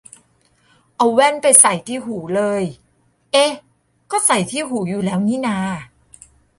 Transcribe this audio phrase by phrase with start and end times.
[0.97, 2.63] เอาแว่นไปใส่ที่หูเลย
[3.31, 3.51] เอ๊ะ
[4.11, 5.57] ก็ใส่ที่หูอยู่แล้วนี่นา